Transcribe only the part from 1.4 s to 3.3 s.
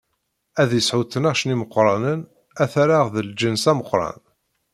n imeqranen, ad t-rreɣ d